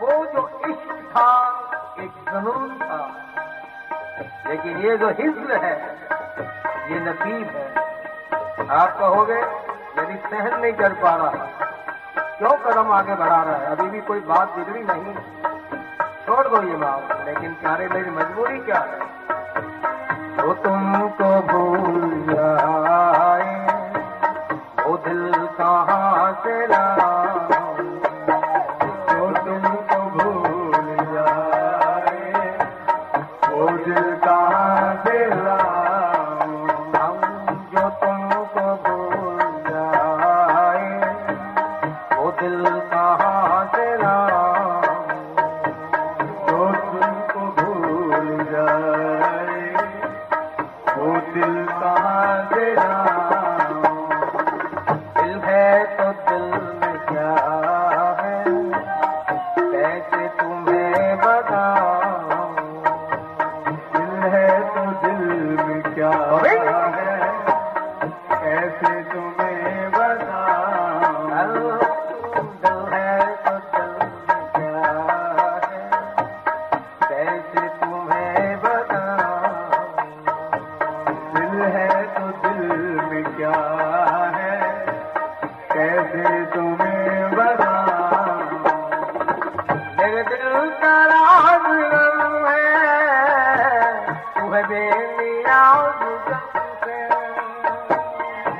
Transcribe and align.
वो 0.00 0.26
जो 0.26 0.60
इश्क 0.68 1.08
था, 1.10 1.60
एक 2.00 2.12
जुनून 2.28 2.78
था। 2.78 3.10
लेकिन 4.48 4.76
ये 4.78 4.96
जो 4.96 5.08
हिज्र 5.08 5.64
है, 5.64 5.98
ये 6.92 7.00
नसीब 7.00 7.46
है। 7.56 7.74
आप 8.70 8.98
कहोगे 8.98 9.40
यदि 9.98 10.28
सहन 10.30 10.60
नहीं 10.60 10.72
कर 10.72 10.92
पा 10.92 11.16
रहा। 11.16 11.46
क्यों 12.38 12.50
कदम 12.50 12.92
आगे 12.92 13.14
बढ़ा 13.14 13.42
रहा 13.42 13.56
है? 13.56 13.66
अभी 13.66 13.90
भी 13.90 14.00
कोई 14.00 14.20
बात 14.20 14.50
बिगड़ी 14.50 14.82
नहीं। 14.82 15.14
छोड़ 16.26 16.48
दो 16.48 16.62
ये 16.62 16.76
बात, 16.76 17.22
लेकिन 17.24 17.54
प्यारे 17.54 17.88
मेरी 17.88 18.10
मजबूरी 18.10 18.58
क्या 18.58 18.78
है? 18.78 19.00
वो 20.46 20.54
तुमको 20.54 21.40
भूल 21.40 22.26
जाए 22.34 22.85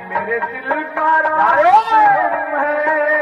मेरे 0.09 0.39
दिल 0.39 0.69
का 0.95 1.09
राज 1.19 1.65
गम 1.91 2.55
है 2.57 3.16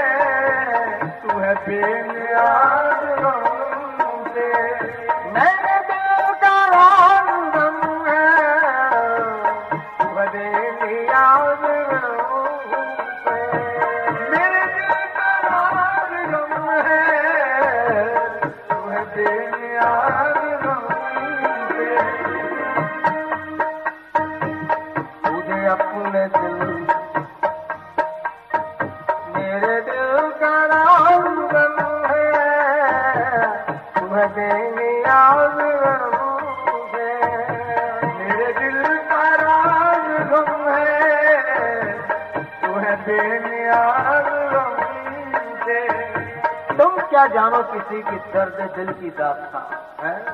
किसी 47.95 48.11
की 48.11 48.33
दर्द 48.33 48.71
दिल 48.75 48.93
की 48.93 49.09
दास्ता 49.09 49.59
है? 50.03 50.25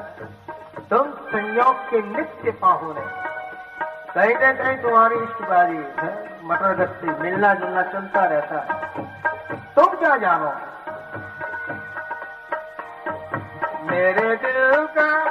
तुम 0.90 1.12
संयोग 1.12 1.76
के 1.76 2.02
नित्य 2.02 2.52
पाहुने 2.52 3.02
कहीं 4.14 4.36
ना 4.36 4.64
कहीं 4.64 4.78
तुम्हारी 4.78 5.16
इश्कबारी 5.16 5.76
है? 5.76 6.40
मटर 6.44 6.76
गश्ती 6.76 7.08
मिलना 7.08 7.54
जुलना 7.54 7.84
चलता 7.84 8.26
रहता 8.26 8.60
है। 8.60 8.92
तुम 9.76 9.86
क्या 9.86 10.18
जानो? 10.18 10.54
मेरे 13.92 14.36
दिल 14.36 14.86
का 14.86 15.30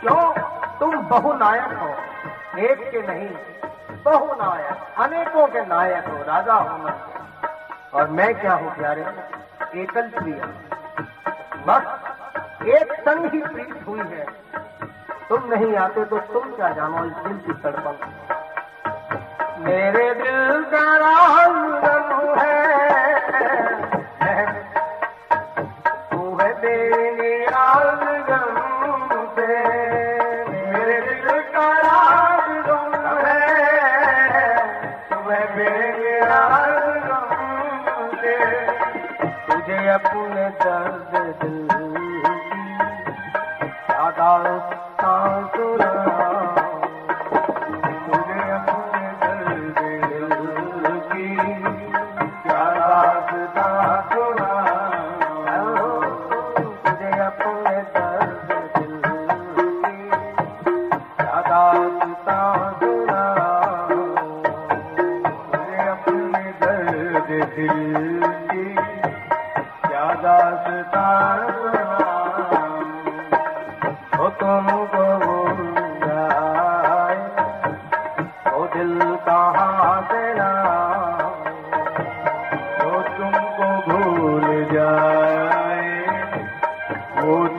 क्यों? 0.00 0.34
तुम 0.78 0.96
बहुनायक 0.96 1.72
हो। 1.72 1.88
एक 2.58 2.90
के 2.90 3.02
नहीं, 3.02 3.28
बहुनायक। 4.02 4.98
अनेकों 4.98 5.46
के 5.46 5.66
नायक 5.66 6.08
हो, 6.08 6.16
राजा 6.22 6.54
हो 6.54 6.78
मैं। 6.78 6.94
और 7.94 8.10
मैं 8.10 8.40
क्या 8.40 8.54
हूँ 8.54 8.74
प्यारे? 8.74 9.06
एकल 9.74 10.08
प्रिय। 10.08 10.71
बस 13.06 13.32
ही 13.32 13.40
प्रीत 13.42 13.86
हुई 13.86 14.00
है। 14.00 14.26
तुम 15.28 15.44
नहीं 15.54 15.74
आते 15.76 16.04
तो 16.04 16.18
तुम 16.32 16.50
क्या 16.50 16.68
जानो 16.72 17.04
इस 17.04 17.12
दिल 17.24 17.36
की 17.38 17.52
तड़पन। 17.62 17.96
मेरे 19.58 20.04
दिल 20.14 20.62
का 20.64 20.84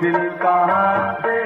दिल 0.01 0.29
कहाँ 0.41 1.13
से 1.23 1.37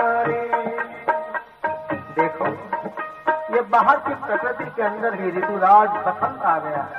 डाली 0.00 0.34
देखो, 2.14 2.46
ये 3.54 3.60
बाहर 3.60 3.96
की 3.98 4.14
प्रकृति 4.14 4.64
के 4.64 4.82
अंदर 4.82 5.14
ही 5.14 5.30
ऋतुराज 5.30 5.88
बसंत 6.06 6.42
आ 6.42 6.58
गया 6.58 6.82
है। 6.82 6.98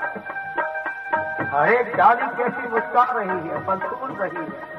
हर 1.49 1.73
एक 1.73 1.95
डाली 1.95 2.27
कैसी 2.37 2.67
मुस्का 2.67 3.03
रही 3.11 3.47
है 3.47 3.59
फूल 3.79 4.11
रही 4.11 4.37
है। 4.37 4.69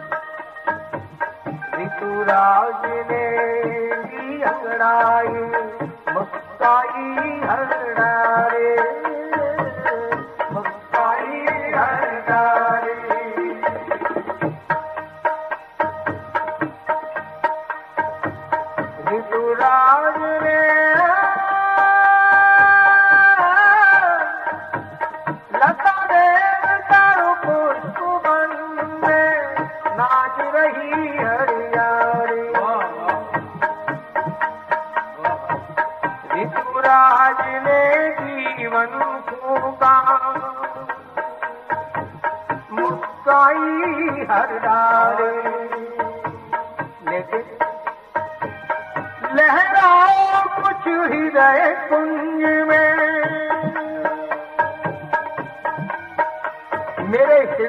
ऋतुराज 1.77 2.85
ने 3.11 3.23
अंगड़ाई, 4.43 5.29
मुस्काई 6.15 7.41
हर 7.41 7.65
डाले 7.95 9.02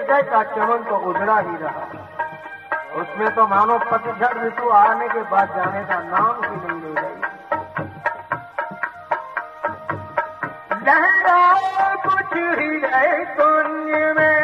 मेरे 0.04 0.24
का 0.24 0.42
चमन 0.44 0.82
तो 0.84 0.96
उजड़ा 1.10 1.38
ही 1.40 1.56
रहा। 1.58 1.84
उसमें 3.02 3.30
तो 3.36 3.44
मानो 3.48 3.76
पतझड़ 3.92 4.36
ऋतु 4.38 4.70
आने 4.70 5.08
के 5.10 5.22
बाद 5.32 5.48
जाने 5.56 5.84
का 5.84 5.98
नाम 6.04 6.36
ही 6.44 6.56
नहीं 6.64 6.80
ले 6.82 6.94
गई 7.02 7.18
लहराओ 10.86 11.62
कुछ 12.04 12.34
हृदय 12.34 13.12
कुंज 13.38 13.90
में। 14.18 14.40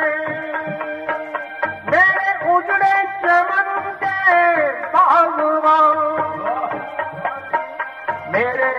मेरे 1.92 2.30
उजड़े 2.56 2.96
चमन 3.20 3.70
के 4.04 4.18
बागवान 4.96 5.98
मेरे 8.34 8.72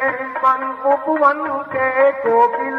मन 0.42 0.62
उपवन 0.94 1.46
के 1.74 1.88
कोकिल 2.24 2.69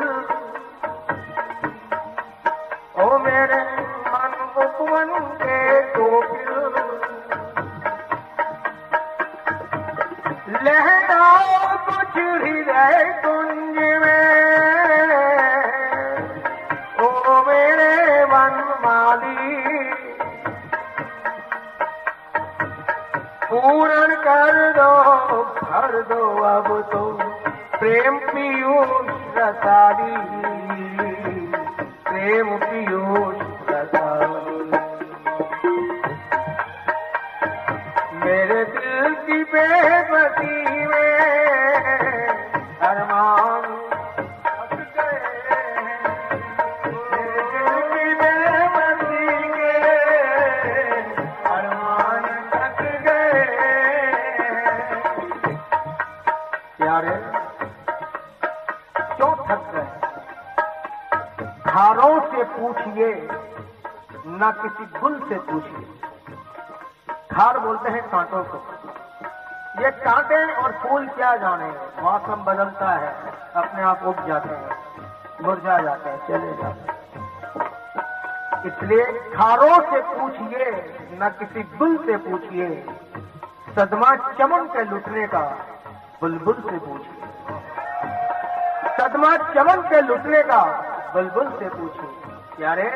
amor. 33.15 33.40
गुल 65.11 65.27
से 65.29 65.35
पूछिए 65.35 67.15
खार 67.31 67.57
बोलते 67.59 67.89
हैं 67.89 68.01
कांटों 68.09 68.43
को। 68.43 68.57
ये 69.81 69.89
कांटे 69.97 70.37
और 70.53 70.71
फूल 70.71 71.07
क्या 71.07 71.35
जाने? 71.35 71.67
मौसम 72.01 72.43
बदलता 72.43 72.91
है, 72.91 73.09
अपने 73.55 73.81
आप 73.81 74.03
उग 74.03 74.25
जाते 74.27 74.55
हैं, 74.55 74.77
मुरझा 75.41 75.77
जाते 75.77 76.09
हैं, 76.09 76.17
चले 76.27 76.53
जाते 76.53 76.91
हैं। 76.91 76.99
इसलिए 78.65 79.05
खारों 79.35 79.75
से 79.91 80.01
पूछिए, 80.07 80.71
न 81.21 81.29
किसी 81.39 81.63
गुल 81.77 81.97
से 81.97 82.17
पूछिए, 82.29 82.69
सदमा 83.75 84.15
चमन 84.39 84.65
के 84.67 84.83
लुटने 84.83 85.27
का 85.27 85.41
बुलबुल 86.21 86.63
से 86.69 86.77
पूछिए। 86.79 87.17
सदमा 88.97 89.35
चमन 89.53 89.87
के 89.89 90.01
लुटने 90.01 90.43
का 90.43 90.63
बुलबुल 91.13 91.49
से 91.59 91.69
पूछिए। 91.69 92.09
प्यारे 92.57 92.89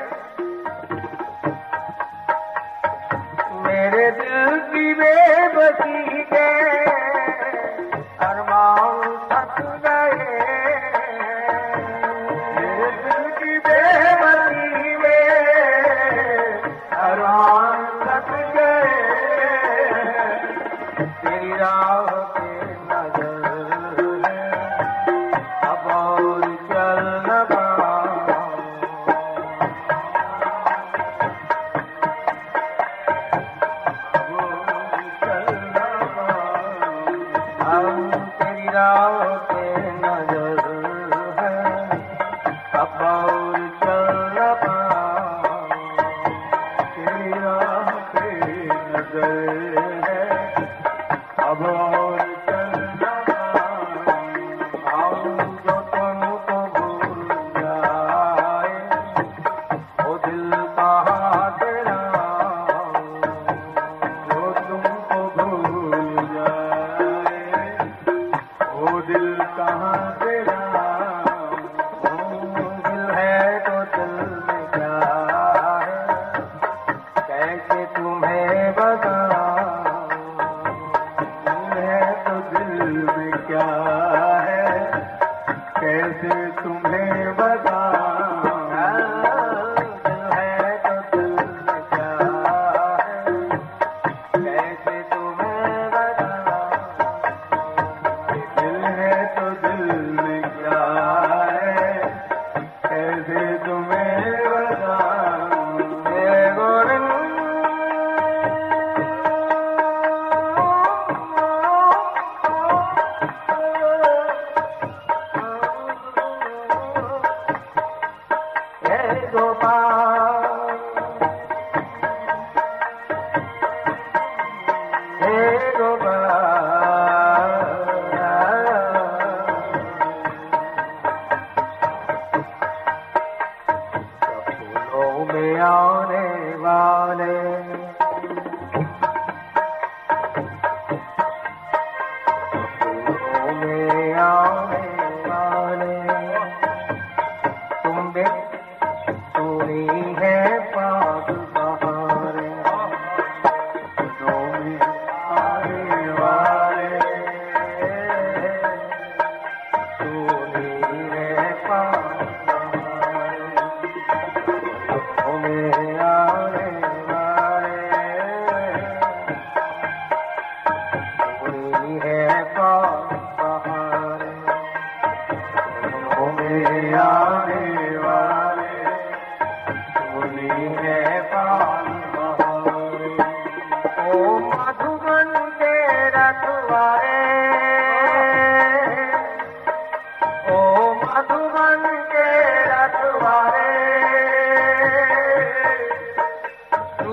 दिल 69.07 69.27
कहाँ 69.57 70.11
तेरा 70.23 70.54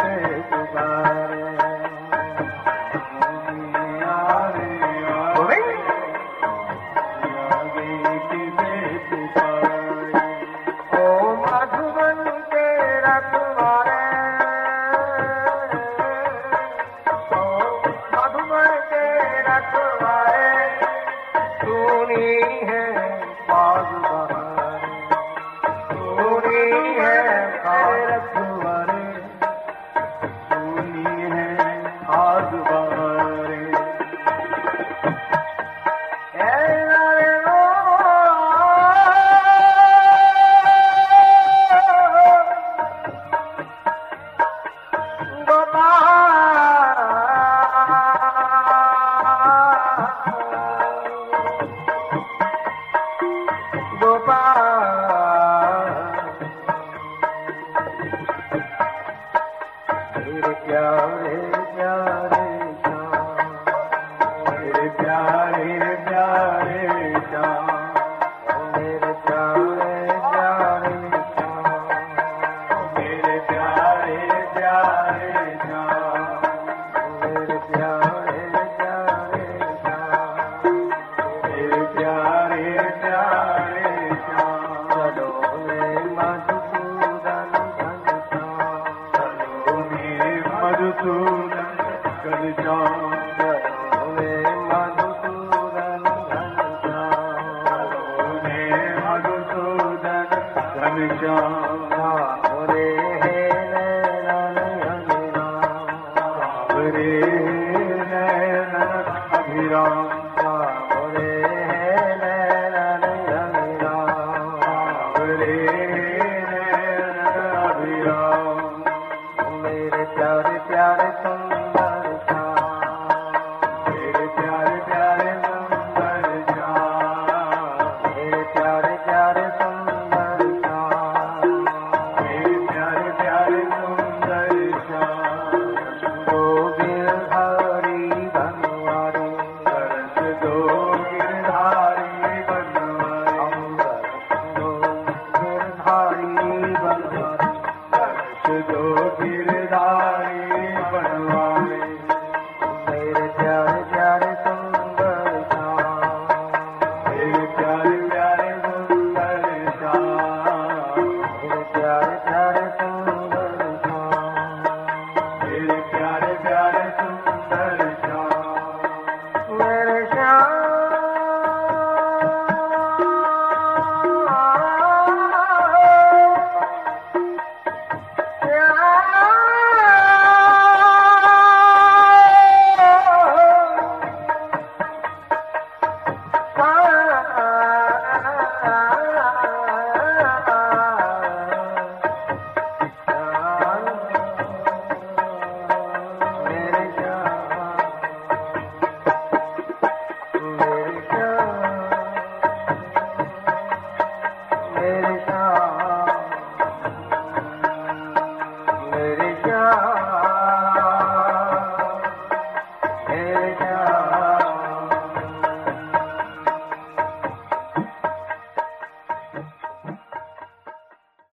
से 0.00 0.23